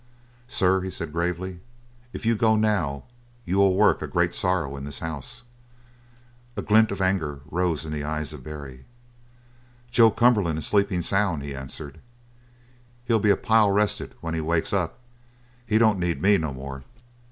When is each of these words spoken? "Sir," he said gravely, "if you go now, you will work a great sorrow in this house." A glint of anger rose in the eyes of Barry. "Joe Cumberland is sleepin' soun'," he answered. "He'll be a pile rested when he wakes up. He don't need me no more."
"Sir," 0.47 0.81
he 0.81 0.89
said 0.89 1.13
gravely, 1.13 1.59
"if 2.11 2.25
you 2.25 2.35
go 2.35 2.55
now, 2.55 3.03
you 3.45 3.59
will 3.59 3.75
work 3.75 4.01
a 4.01 4.07
great 4.07 4.33
sorrow 4.33 4.75
in 4.75 4.83
this 4.83 4.97
house." 4.97 5.43
A 6.57 6.63
glint 6.63 6.89
of 6.91 7.01
anger 7.01 7.41
rose 7.45 7.85
in 7.85 7.93
the 7.93 8.03
eyes 8.03 8.33
of 8.33 8.43
Barry. 8.43 8.85
"Joe 9.91 10.09
Cumberland 10.09 10.57
is 10.57 10.65
sleepin' 10.65 11.03
soun'," 11.03 11.41
he 11.41 11.53
answered. 11.53 11.99
"He'll 13.05 13.19
be 13.19 13.29
a 13.29 13.37
pile 13.37 13.69
rested 13.69 14.15
when 14.21 14.33
he 14.33 14.41
wakes 14.41 14.73
up. 14.73 14.97
He 15.67 15.77
don't 15.77 15.99
need 15.99 16.19
me 16.19 16.39
no 16.39 16.51
more." 16.51 16.83